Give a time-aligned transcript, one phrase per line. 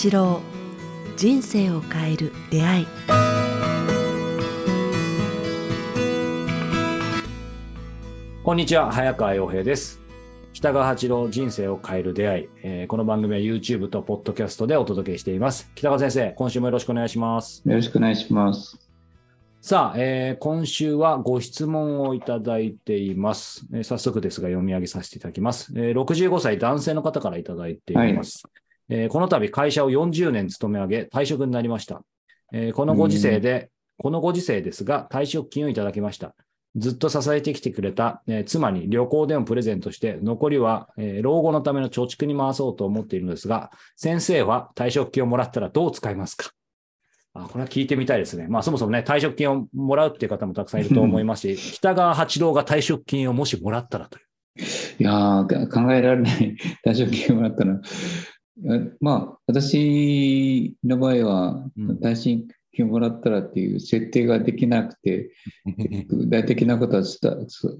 [0.00, 0.40] 八郎
[1.16, 2.86] 人生を変える出会い。
[8.44, 10.00] こんにちは早川洋平です。
[10.52, 15.68] 北川八郎人生を変える出会い、えーこの番組は YouTube と Podcast でお届けしています。
[15.74, 17.60] 北川先生今週もよろしくお願いします。
[17.66, 18.78] よろしくお願いします。
[19.60, 28.44] さあ、えー今週はご質問をいただいています、えー早速ですが読み上げさせていただきます、えー65歳男性の方からいただいています、
[28.88, 32.02] えーこの度会社を40年勤め上げ退職になりました、
[32.52, 36.34] えーこのご時世で、このご時世ですが退職金をいただきました
[36.76, 46.50] ずっと支えてきてくれた、えー妻に旅行でもプレゼントして、残りは、えー老後のための貯蓄に回そうと思っているのですが、先生は退職金をもらったらどう使いますか？
[47.34, 48.46] あこれは聞いてみたいですね。
[48.48, 54.24] まあそもそもね、退職金をもらうっていう方もたくさんいると思いますし、 北川八郎が退職金をもしもらったらという。
[55.00, 57.80] いやー、考えられない退職金をもらったの。
[58.64, 65.30] えまあ、私の場合はうん、退職金をもらったらっていう設定ができなくて、
[66.08, 67.18] 具体的なことはつ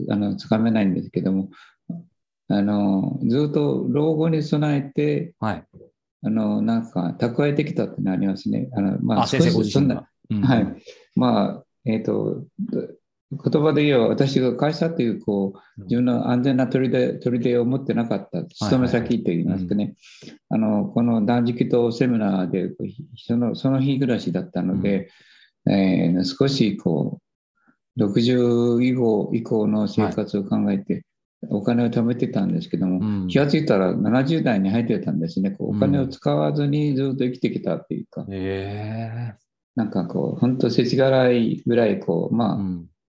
[0.09, 1.51] あのつかめないんですけども、
[2.49, 5.65] あのずっと老後に備えて、はい。
[6.21, 8.69] あのなんか蓄えてきたってのはありますね。
[8.73, 10.09] あのまあ、先生ご自身が。
[10.31, 10.83] うんはい。
[11.15, 12.45] まあ、えっ、と、
[13.31, 19.97] 言葉で言えば、私が会社という、こう、自分の安全な取り出を持ってなかった、勤め先といいますかね、
[20.49, 22.71] あの、この断食とセミナーで、
[23.17, 25.11] そのその日暮らしだったので、
[25.69, 27.21] えー少し、こ
[27.97, 31.05] う、60以降以降の生活を考えて、
[31.51, 33.29] お金を貯めてたんですけども、うん。
[33.29, 35.51] 気がついたら70代に入ってたんですね。
[35.51, 39.35] こうお金を使わずにずっと生きてきたっていうか、え
[39.77, 42.59] なんかこう、本当、世知辛いぐらい、こう、まあ、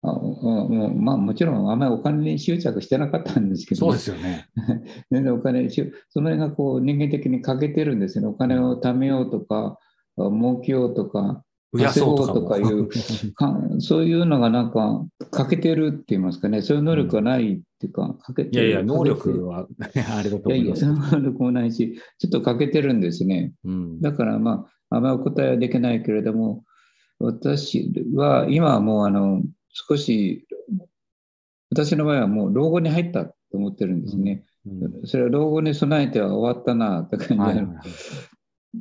[0.03, 4.47] えうんまあ、もちろんあんまりお金に執着してなかったんですけど、そうですよね。
[5.11, 5.81] 全然お金そ
[6.21, 8.28] の辺がこう人間的に欠けてるんですよね。
[8.29, 9.78] お金を貯めようとか、
[10.17, 12.50] あ儲けようとか、増やそうとかも。
[12.50, 12.90] 稼ごう
[13.79, 18.67] そういうのがなんか欠けてるって言いますかね、そういう能力がないっていうか、欠けてる。
[18.67, 19.67] いやいや、能力は
[20.17, 21.16] あれだといやいや、思います。
[21.16, 23.53] 能力もないし、ちょっと欠けてるんですね。
[23.63, 26.63] うんだからまあ、あまりお答えはできないけれども、
[27.19, 29.44] 私は今はもうあの
[29.74, 30.48] 少し、
[31.70, 34.44] 私の場合はもう老後に入ったと思ってるんですね。
[34.66, 35.08] うん。
[35.08, 37.76] それは老後に備えては終わったなって感じで、はいはいはい。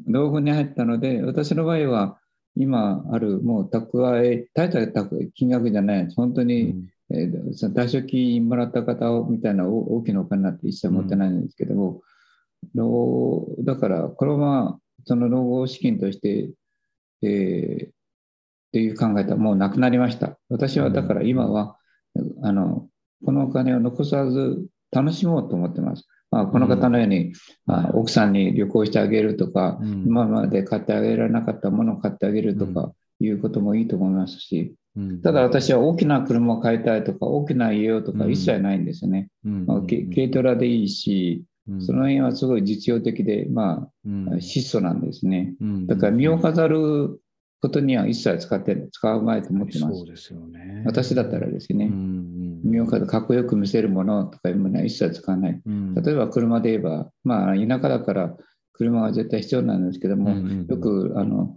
[0.06, 2.18] 老後に入ったので、私の場合は
[2.56, 12.02] 今あるもう蓄え、大した金額じゃない、本当に、えーその退職金もらった方みたいな大大きなお金なんて一切持ってないんですけども、
[12.74, 16.50] 老だから、このままその老後資金として、
[17.22, 17.99] えー
[18.70, 20.38] っていう考え方はもうなくなりました。
[20.48, 21.76] 私はだから今は、
[22.42, 22.88] あの
[23.24, 26.06] このお金を残さず楽しもうと思ってます。
[26.30, 27.32] まあ、この方のように、
[27.66, 30.04] まあ奥さんに旅行してあげるとか、うん。
[30.06, 35.22] 今まで買ってあげられなかったものを買ってあげるとかいうこともいいと思いますし、うん。
[35.22, 38.32] ただ私は大きな車を買いたいとか、大きな家をとかうん。
[38.32, 39.28] 一切ないんですよね。
[39.44, 39.66] うん。
[39.66, 41.82] まあ、け軽トラでいいし、うん。
[41.82, 44.34] その辺はすごい実用的で、まうん。
[44.34, 45.54] あ、質素なんですね。
[45.60, 45.86] うん。
[45.88, 47.20] だから身を飾る
[47.60, 49.96] ことには一切使って、使うまいと思ってます。
[49.98, 50.82] そうですよね。
[50.86, 55.60] 私だったらですうね、ん身をかっこよく見せるものとかいうものは一切使わない。
[55.64, 58.36] うん例えば車で言えば、まあ、田舎だから
[58.72, 61.56] 車は絶対必要なんですけども、うんうんうんよくあの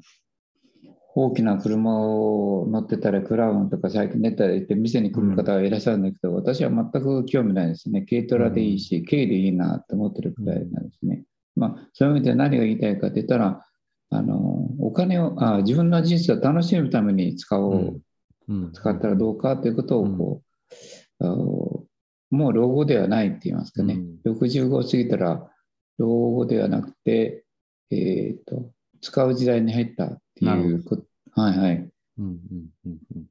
[1.16, 8.03] 大きな車を乗ってたらクラウンとか最近出たら行って店に来る方がいらっしゃるんだけど、私は全く興味ないですね。
[8.09, 11.24] 軽トラでいいし、軽でいいなと思ってるくらいなんですね。
[11.56, 13.64] まあ、そういう意味で何が言いたいかって言ったら、
[14.09, 14.62] あのお
[14.94, 18.02] 金をあ自分の人生を楽しむために使おう、
[18.48, 18.72] うん。
[18.74, 20.42] 使ったらどうかということをこ
[21.20, 21.84] う、あの
[22.31, 25.50] もう老後ではないって言いますかね、65過ぎたら
[25.98, 27.46] 老後ではなくて、
[27.92, 28.72] えー、と
[29.02, 31.03] 使う時代に入ったっていうこと、
[31.36, 32.40] はいはい、うんうん
[32.86, 33.26] うんうん。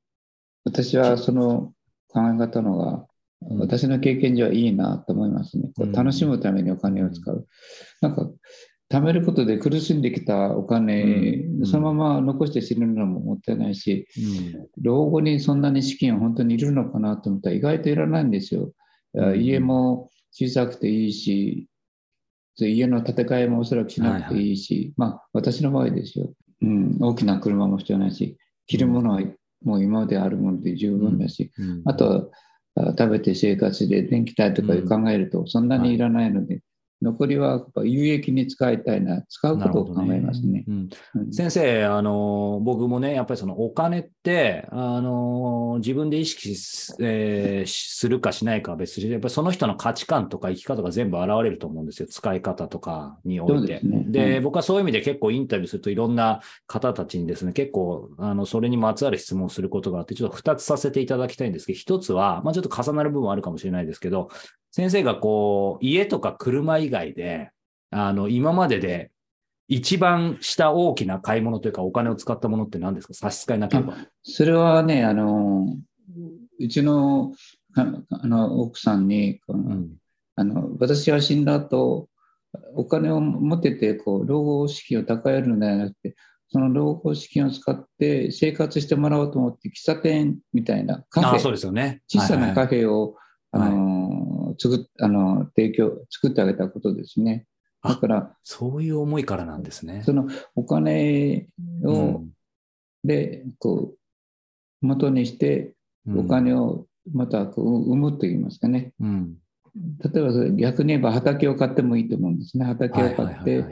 [0.65, 1.73] 私はその
[2.09, 3.07] 考え方のが、
[3.49, 3.59] うん。
[3.59, 5.71] 私の経験上はいいなと思いますね。
[5.77, 5.91] こうん。
[5.91, 7.47] う楽しむためにお金を使う。
[8.01, 8.31] なんか
[8.93, 11.67] 貯めることで苦しんできたお金、うん。
[11.67, 14.67] そのまま残して死ぬのももったいないし、うん。
[14.83, 18.71] 老後にそんなに資金は本当にいるのかなと思ったら意外といらないんですよ。
[19.15, 19.41] うん。
[19.41, 21.69] 家も小さくていいし、
[22.59, 26.31] 家の建て替えもおそらくしなくていいし、まあ私の場合ですよ、
[26.61, 28.37] うん、大きな車も必要ないし、
[28.67, 29.23] 着るものは
[29.65, 31.83] もう今まであるもので十分だし、うん。
[31.87, 32.27] あとは
[32.75, 36.61] あ食べて生活で電気代とか考えるとそんなにいらないので、
[37.03, 40.53] 残りはやっぱ有益に使いたいな、使うことを考えますね。
[40.53, 52.09] ねうんうん、先生、あの、僕もね、やっぱりそのお金って、あの、自分で意識す,、えー、するかしないかは別に、やっぱりその人の価値観とか生き方が全部現れると思うんですよ。
[52.09, 53.81] 使い方とかにおいて。
[53.83, 64.29] で、ね、僕はそういう意味で結構インタビューするといろんな方たちにですね、結構、あの、それにまつわる質問をすることがあって、ちょっと2つさせていただきたいんですけど、1つは、まあちょっと重なる部分はあるかもしれないですけど、
[64.73, 67.51] 先生がこう、家とか車以外で、
[67.91, 69.13] あの、今までで
[69.69, 73.15] 一番した大きな買い物というかお金を使ったものって何ですか？
[73.15, 73.97] 差し支えなければ。
[74.23, 75.67] それはね、あの、
[76.59, 77.33] うちの
[77.75, 79.93] あの奥さんに、うん、
[80.37, 82.09] あの私が死んだ後、
[82.75, 86.15] お金を持っててこう老後資金を蓄えるのではなくて、
[86.49, 93.15] その老後資金を使って生活してもらおうと思って、喫茶店みたいなカフェ、そうですよね、小さなカフェを、
[93.53, 93.92] はいはい、あの
[94.71, 97.47] 作あの提供作ってあげたことですね。
[97.83, 100.03] だから、そういう思いからなんですね。
[100.05, 101.49] そのお金
[101.85, 102.31] を、うん、
[103.05, 105.75] で、こう、元にして、
[106.17, 108.93] お金をまたこう生むといいますかね。
[109.01, 109.37] うん、
[109.75, 112.65] 例えば逆に言えば畑を買ってもいいと思うんですね。
[112.65, 113.65] 畑を買って、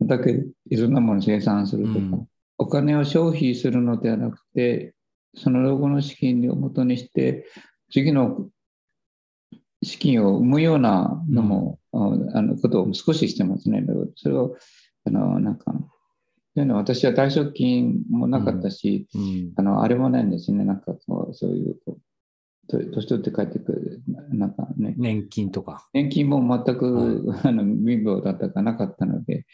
[0.00, 2.28] 畑いろんなものを生産するとか、うん、
[2.58, 4.94] お金を消費するのではなくて、
[5.34, 7.46] その老後の資金を元にして、
[7.90, 8.48] 次の
[9.82, 13.84] 資金を生むようなのも、うん、あのことを少ししてますね。
[14.16, 14.56] それを、
[15.04, 15.72] あの、なんか、
[16.54, 20.64] というのは私は退職金もなかったし、うんうん、あの、あれもないんですね。
[20.64, 21.76] なんかそうそういう、
[22.68, 24.94] 年取って帰ってくる、なんかね。
[24.96, 25.86] 年金とか。
[25.92, 29.46] 年金も全く、はい、 あの貧乏だったかなかったので、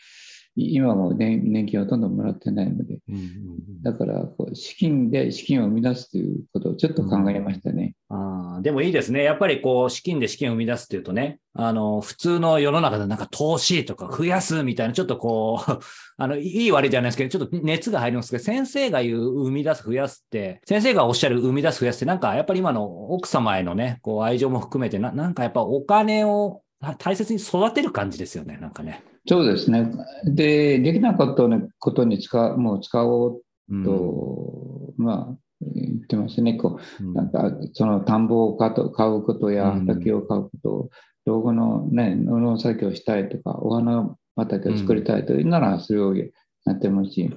[0.54, 7.94] 今も年年金ほとんどもらってないので、うんうんうん、だからこう資金で資金を生み出すということをちょっと考えましたね。
[8.10, 9.22] うん、あでもいいですね。
[9.22, 15.78] やっぱりこう資金で資金を生み出すというとね、あの普通の世の中でなんか投資とか増やすみたいな、ちょっとこう、
[16.18, 26.62] あのいい悪いじゃないですけど、ちょっと熱が入りますけど、先生が言う生み出す増やすって、先生がおっしゃる生み出す増やすって、なんかやっぱり今の奥様へのね、こう愛情も含めてな、なんかやっぱお金を
[26.98, 29.02] 大切に育てる感じですよね、なんかね。
[29.28, 29.90] そうですね。
[30.24, 31.44] で、できなかった
[31.78, 33.42] ことに使う、もう使おう
[33.84, 36.54] と、うん、まあ、言ってますね。
[36.54, 40.90] こう、うん、なんか、その田んぼを買うことや畑を買うこと、
[41.24, 46.24] 老後のね、農作業したいとか、お花畑を作りたいというなら、それをや
[46.72, 47.30] ってもいいし、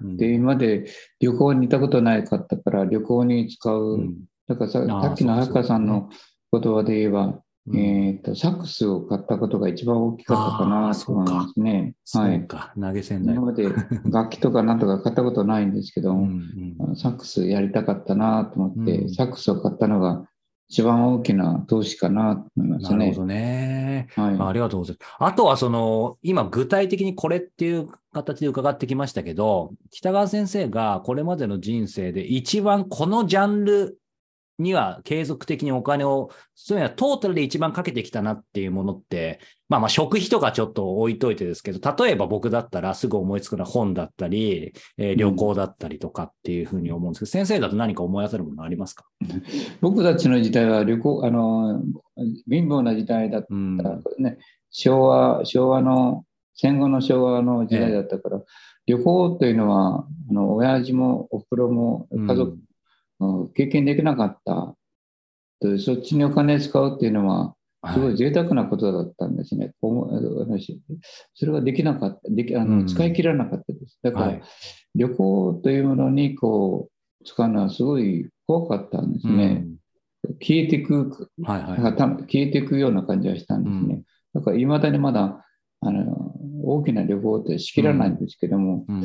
[0.00, 0.86] で、今まで
[1.20, 3.98] 旅行に行ったことないかったから、旅行に使う。
[4.48, 6.08] だからささっきの早川さんの
[6.52, 11.94] 言葉で言えば、うん、えっ、と、サックスを買ったことが一番大きかったかなと思いますね。
[12.14, 12.46] はい。
[12.46, 13.68] か、投げ銭今まで
[14.10, 20.26] 楽器とかなんとか買ったことないんですけど、うんうん、サックスやりたかったなと思って、うん、サックスを買ったのが
[20.72, 22.98] 一番大きな投資かなと思いますね。
[22.98, 24.08] なるほどね。
[24.16, 24.36] はい。
[24.40, 25.14] ありがとうございます。
[25.18, 33.98] あとはその、今具体的にこれっていう形で伺ってきましたけど、北川先生がこれまでの人生で一番このジャンル
[34.62, 49.04] には継続的にお金を、そういうのはトータルで一番かけてきたなっていうものって、まあまあ食費とかちょっと置いといてですけど、例えば僕だったらすぐ思いつくのは本だったり、えー、旅行だったりとかっていうふうに思うんですけど、うん、先生だと何か思い当たるものありますか？
[49.80, 51.82] 僕たちの時代は旅行、あの、
[52.48, 54.38] 貧乏な時代だったらね、うん、
[54.70, 56.24] 昭和、昭和の、
[56.54, 58.42] 戦後の昭和の時代だったから、えー、
[58.86, 62.58] 旅行というのは、あの、親父もお風呂も家族、うん
[63.54, 64.76] 経験できなかった。
[65.60, 67.54] とそっちにお金使うっていうのは、
[67.92, 69.66] すごい贅沢なことだったんですね。
[69.66, 69.74] はい、
[71.34, 73.98] それができなかった、できあの使い切らなかったです。
[74.02, 74.42] だから、はい、
[74.94, 76.88] 旅行というものにこ
[77.20, 79.64] う使うのはすごい怖かったんですね。
[80.24, 84.02] うん、消えていく、はいはい、消えていくような感じがしたんですね。
[84.34, 85.44] うん、だから、いまだにまだ
[85.80, 89.04] あの大きな旅行ってしきらないんですけども、うん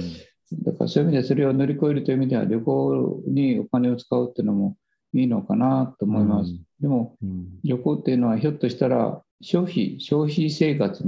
[0.51, 4.77] だからそういう意味でそれを乗り越えるという意味では旅行にお金を使うっていうのも
[5.13, 6.51] いいのかなと思います。
[6.51, 7.17] うん、でも、
[7.63, 11.03] 旅行っていうのはひょっとしたら消費、消費生活、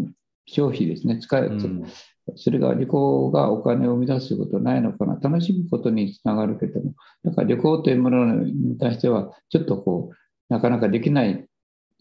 [0.46, 1.86] 消費ですね、使え、うん、
[2.36, 6.94] それが旅行がお金を生み出すことはないのかな、楽しむことにつながるけども、
[7.24, 11.46] だから旅行というものに対しては、ちょっとこう、なかなかできない、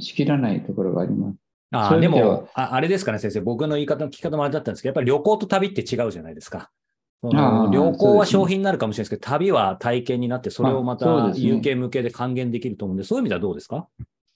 [0.01, 1.37] しきらないところがあります。
[1.71, 6.71] あでもあ、あれですかね、先生、僕の言い方の聞き方もあれだったんですけど、やっぱり旅行と旅って違うじゃないですか。
[7.23, 13.89] 旅行は消費になるかもしれないですけど、旅は体験になって、それをまた有形無形で還元できると思うんで、そういう意味ではどうですか？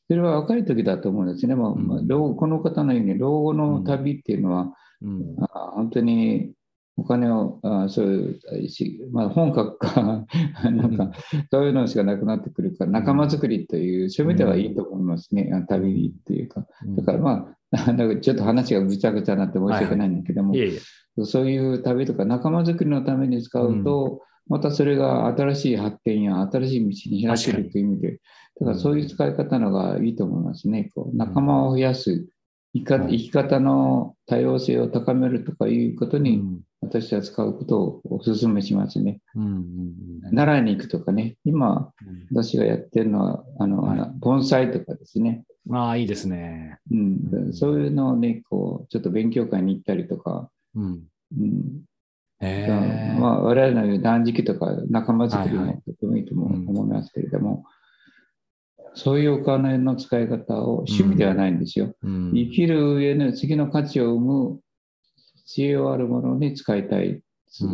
[0.09, 1.55] それは若い時だと思うんですね。
[1.55, 5.37] まあ、うん、この方のように、老後の旅っていうのは、うん、
[5.75, 6.53] 本当に
[6.97, 10.03] お金を、あそういうし、まあ、本書くか
[10.65, 11.13] なんか、
[11.51, 16.67] そういうのしかなくなってくるから、仲間づくりという、そういう意味ではいいと思いますね、旅っていうか。
[16.97, 20.79] だからまあ、 なんかちょっと話がぐちゃぐちゃになって申し訳ないんだけども、いえいえ。
[21.25, 28.21] そういう旅とか仲間づくりのために使うと、またそれが新しい発見や新しい道に開けるという意味で、
[28.61, 30.91] だからそういう使い方のがいいと思いますね。
[30.95, 32.27] こう仲間を増やす
[32.75, 36.61] 生き方、の多様性を高めるとかいうことに、うん。
[36.81, 39.21] 私は使うことをお勧めしますね。
[39.37, 39.51] うんうん
[40.25, 40.35] うん。
[40.35, 41.93] 習いに行くとかね、今
[42.33, 44.11] 私がやってるのは、あの、はい。
[44.19, 45.45] 盆栽とかですね。
[45.71, 46.79] ああ、いいですね。
[46.91, 47.21] うん。
[47.33, 47.53] うん。
[47.53, 51.05] そういうのをね、こう、ちょっと勉強会に行ったりとか、うん。
[51.39, 51.83] うん
[52.41, 53.17] へえ。
[53.19, 57.65] まあ、我々の言う断食とか仲間作りはいはもとてもいいと思いますけれども、
[58.95, 61.95] そういうお金の使い方を趣味ではないんですよ。
[62.03, 64.61] うん生きる上の次の価値を生む
[65.47, 67.09] 知恵あるものに使いたい。
[67.09, 67.23] うん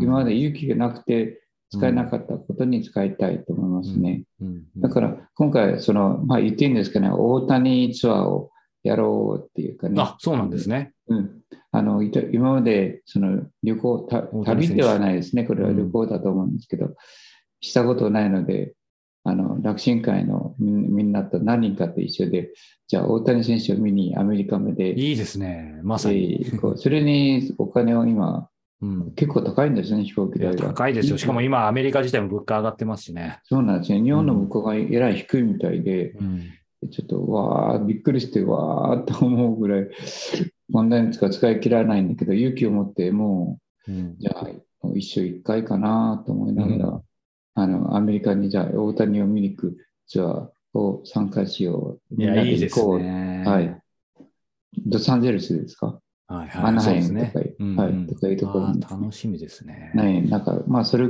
[0.02, 1.40] 今まで勇気がなくて
[1.70, 4.24] 使えなかったことに使いたいと思いますね。
[4.40, 8.50] うんだから今回、その、まあ言っていいんですかね、大谷ツアーを
[8.82, 10.00] やろうっていうかね。
[10.00, 10.92] あ、そうなんですね。
[11.08, 11.40] うん、
[11.72, 14.08] あの今までその旅行
[14.44, 16.94] 旅ではないですね、これは旅行だと思うんですけど、
[17.60, 18.74] したことないので、
[19.24, 22.50] あの楽神会のみんなと何人かと一緒で、
[22.86, 25.80] じゃあ大谷選手を見にアメリカまで、いいですね。
[25.82, 26.46] まさに。
[26.46, 28.48] えーこうそれにお金を今、
[28.80, 30.68] うん結構高いんですね、飛行機代が。
[30.68, 31.18] 高いですよ。
[31.18, 33.40] しかも今、アメリカ自体も物価上がってますしね。
[33.44, 36.42] そうなんですね、日本の向こうがえらい低いみたいで、うん
[36.90, 39.88] ちょっとわー、びっくりして、わーっと思うぐらい、
[40.72, 43.58] こんなにしか使い切らないんだけど、勇気を持って、も
[43.88, 44.44] う、うんじゃあ、
[44.86, 47.04] もう一生一回かなと思いながら、う
[47.54, 52.22] あの、アメリカにじゃあ、大谷を見に行くツアーを参加しよう。
[52.22, 52.98] いや、いいですう。
[52.98, 53.42] ね。
[53.44, 53.80] はい。
[54.86, 55.98] ロサンゼルスですか？
[56.28, 56.64] はいはい。
[56.66, 59.90] アナハイムとかうんはいうんとかいうところ楽しみですね。
[59.94, 61.08] ね、なんか、まあ、それ、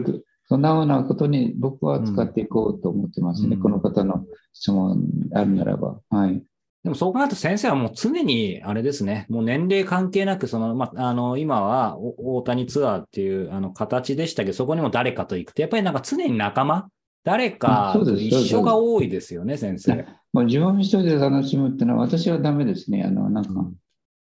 [0.49, 3.57] そんなようなことに僕は使っていこうと思ってますね。
[3.57, 4.25] うんこの方の
[4.55, 5.02] 質問
[5.35, 6.00] あるならば。
[6.11, 6.43] はい。
[6.85, 16.88] でもそう考えると先生はもう常にあれですね、もう年齢関係なく、その、まあ、あの、今はお大谷ツアーっていうあの形でしたけど、そこにも誰かと行くと、やっぱりなんか常に仲間？
[17.25, 20.07] 誰か一緒が多いですよね、先生。
[20.33, 23.02] もう自分一人で楽しむっていうのは私はダメですね。
[23.02, 23.50] あの、なんか、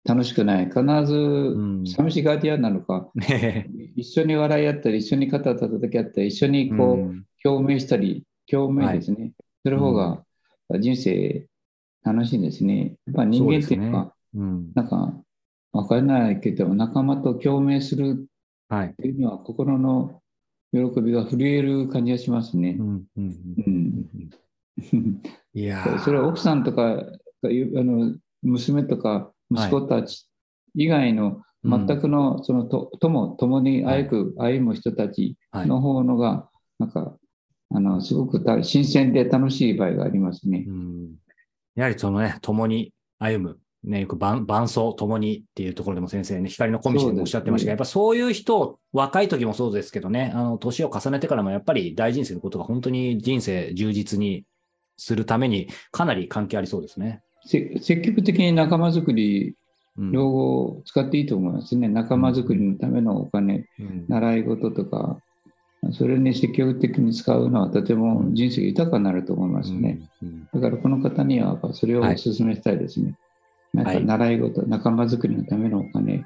[0.04, 0.66] 楽しくない。
[0.66, 3.68] 必ずん、寂しがり屋なのか、ね。
[3.96, 7.24] 一緒に笑い合ったり、一緒に肩を叩き合ったり、一緒にえこう、うん。
[7.42, 9.32] 共鳴したり、共鳴ですね。
[9.64, 10.24] それ方が
[10.80, 11.46] 人生
[12.04, 12.96] 楽しいですね。
[13.06, 14.72] やっぱ人間っていうのは、うん。
[14.74, 15.14] なんか、
[15.72, 18.26] わからないけど、仲間と共鳴する
[18.68, 18.88] はい。
[18.88, 18.90] っ。
[18.94, 20.20] ていうのは、心の
[20.72, 22.76] 喜びが震える感じがしますね。
[22.78, 22.82] う。
[22.82, 23.30] んうんうん。
[23.58, 23.64] う
[24.92, 25.00] うん。
[25.00, 25.22] ん
[25.54, 25.98] いやー。
[26.00, 26.96] それは奥さんとか
[27.44, 30.26] あの娘とか息子たち
[30.74, 37.16] 以外の全くのそのと共共に歩く歩む人たちはいの方のがなんか
[37.74, 40.64] あのすごくた新鮮で楽しい場合がありますね。
[40.66, 41.22] うん
[41.74, 43.58] やはりそのね、共に歩む。
[43.84, 54.44] ね、よく伴伴奏共にっていうところでも先生ね、光の小道でもおっしゃってましたが、やっぱそういう人を、若い時もそうですけどね、あの、年を重ねてからもやっぱり大事にすることが本当に人生充実に
[54.96, 57.22] するためにかなり関係ありそうですね。
[57.44, 61.86] せ積極的に仲間づくり、うん両方使っていいと思いますね。
[61.86, 65.20] 仲間づくりのためのお金、うん習い事とか、
[65.92, 69.98] それに積極的に使うのはとても人生が豊かになると思いますね。
[70.22, 72.14] うんだからこの方にはやっぱそれをお勧
[72.46, 73.14] めしたいですね。
[73.74, 76.24] なんかはい習い事、仲間づくりのためのお金が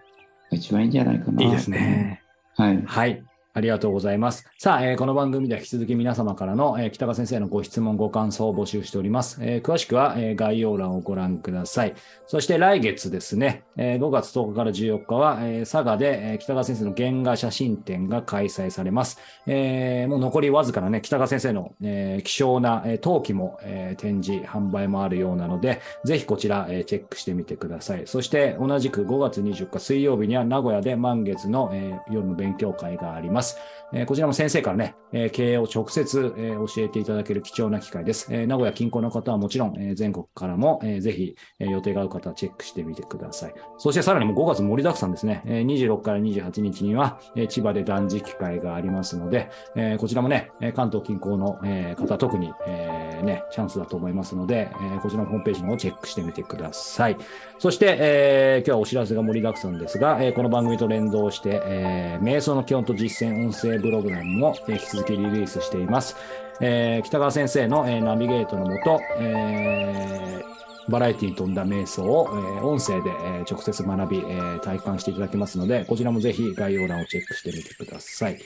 [0.52, 1.42] 一番いいんじゃないかな。
[1.42, 2.23] いいですね。
[2.56, 2.82] はい。
[2.85, 3.25] はい。
[3.56, 4.44] ありがとうございます。
[4.58, 9.38] さあ、えーこの番組では引き続き皆様からの、えー北川先生のご質問、ご感想を募集しております。
[9.40, 11.94] えー詳しくは、え概要欄をご覧ください。
[12.26, 19.18] そして来月ですね、え5月10日から14日は、え佐賀で、え北川先生の原画写真展が開催されます。
[19.46, 28.02] えもう残りわずかなね、北川先生の、え希少な、え陶器も、え展示、販売もあるようなので、ぜひこちら、えチェックしてみてください。
[28.04, 33.46] そして同じく5月24日水曜日には名古屋で満月の、え夜の勉強会があります。
[33.93, 38.26] えこちらも先生からね、え経営を直接、え教えていただける貴重な機会です。
[38.31, 43.55] え名古屋近郊の方はもちろん、え全国からも、えーぜひ、え予定が合う方はチェックしてみてください。
[43.79, 45.43] そしてさらにもう5月盛りだくさんですね。
[45.47, 57.17] えー26から28日には、え千葉で断食会がありますので、えこちらもね、関東近郊の、え方、特に、えね、チャンスだと思いますので、えこちらのホームページの方をチェックしてみてください。
[57.58, 66.16] そして、えー今日はお知らせが盛りだくさんですが、えーこの番組と連動して、えー瞑想の基本と実践音声ブログラムも、引き続きリリースしています。
[66.60, 70.46] えー北川先生の、えーナビゲートのもと、えー
[70.88, 78.38] バラエティに富んだ瞑想を、えー音声で、えー直接学び、えー体感していただけますので、こちらもぜひ概要欄をチェックしてみてください。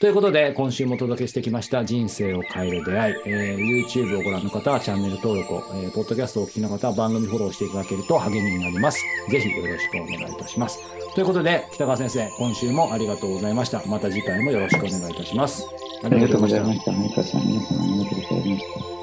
[0.00, 3.14] ということで、今週もお届けしてきました人生を変える出会い。
[3.26, 9.04] えー、YouTube をご覧の方はチャンネル登録を、えー、ポッドキャストをお聞きの方は番組フォローしていただけると励みになります。
[9.28, 10.78] ぜひよろしくお願いいたします。
[11.14, 13.82] ということで、北川先生、今週もありがとうございました。
[13.84, 15.66] また次回もよろしくお願いいたします。
[16.02, 16.92] ありがとうございました。
[16.92, 18.99] 皆さん、皆さんありがとうございました。